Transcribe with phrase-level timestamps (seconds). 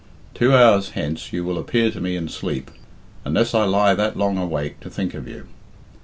[0.33, 2.71] Two hours hence you will appear to me in sleep,
[3.23, 5.45] unless I lie that long awake to think of you.